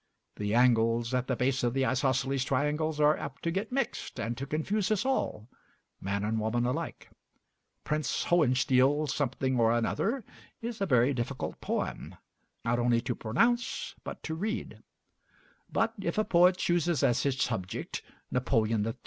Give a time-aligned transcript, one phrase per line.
[0.37, 4.35] The angles at the base of the isosceles triangles are apt to get mixed, and
[4.35, 5.47] to confuse us all
[5.99, 7.11] man and woman alike.
[7.83, 10.25] 'Prince Hohenstiel' something or another
[10.59, 12.15] is a very difficult poem,
[12.65, 14.81] not only to pronounce but to read;
[15.71, 18.93] but if a poet chooses as his subject Napoleon III.